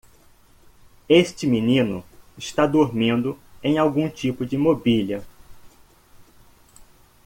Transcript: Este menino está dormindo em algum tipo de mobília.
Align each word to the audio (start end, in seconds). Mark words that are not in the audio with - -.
Este 1.07 1.45
menino 1.45 2.03
está 2.35 2.65
dormindo 2.67 3.37
em 3.61 3.77
algum 3.77 4.09
tipo 4.09 4.43
de 4.47 4.57
mobília. 4.57 5.23